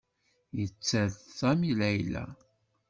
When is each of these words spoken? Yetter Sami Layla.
Yetter 0.57 1.07
Sami 1.37 1.71
Layla. 1.79 2.23